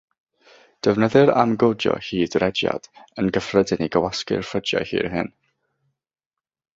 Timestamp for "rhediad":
2.43-2.89